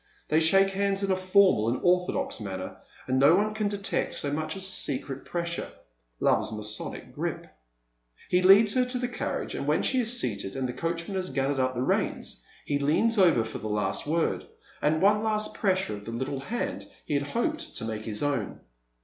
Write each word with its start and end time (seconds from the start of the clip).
They 0.29 0.39
shake 0.39 0.69
hands 0.71 1.03
in 1.03 1.11
a 1.11 1.15
formal 1.15 1.69
and 1.69 1.79
orthodox 1.83 2.39
manner, 2.39 2.77
and 3.05 3.19
no 3.19 3.35
one 3.35 3.53
can 3.53 3.67
detect 3.67 4.13
so 4.13 4.33
much 4.33 4.55
as 4.55 4.63
a 4.63 4.71
secret 4.71 5.25
pressure— 5.25 5.71
love's 6.29 6.51
Masonic 6.51 7.13
grip. 7.13 7.45
He 8.27 8.41
leads 8.41 8.73
her 8.73 8.83
to 8.83 8.97
the 8.97 9.07
carriage, 9.07 9.53
and 9.53 9.67
when 9.67 9.83
she 9.83 9.99
is 9.99 10.19
seated, 10.19 10.55
and 10.55 10.67
the 10.67 10.73
coacliman 10.73 11.17
has 11.17 11.29
gathered 11.29 11.59
up 11.59 11.75
the 11.75 11.83
reins, 11.83 12.43
he 12.65 12.79
leans 12.79 13.19
over 13.19 13.43
for 13.43 13.59
the 13.59 13.69
last 13.69 14.07
word, 14.07 14.47
and 14.81 15.03
one 15.03 15.21
last 15.21 15.53
pressure 15.53 15.93
of 15.95 16.05
the 16.05 16.11
Uttle 16.13 16.41
hand 16.45 16.87
he 17.05 17.13
had 17.13 17.21
hoped 17.21 17.75
to 17.75 17.85
make 17.85 18.05
his 18.05 18.23
own. 18.23 18.59